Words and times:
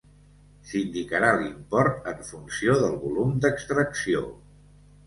S'indicarà 0.69 1.29
l'import 1.41 2.09
en 2.13 2.27
funció 2.33 2.79
del 2.81 2.99
volum 3.05 3.39
d'extracció. 3.47 4.27